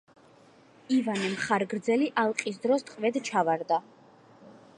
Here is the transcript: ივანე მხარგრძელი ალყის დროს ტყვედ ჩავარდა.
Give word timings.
ივანე 0.95 1.29
მხარგრძელი 1.33 2.09
ალყის 2.23 2.59
დროს 2.67 2.89
ტყვედ 2.89 3.21
ჩავარდა. 3.31 3.83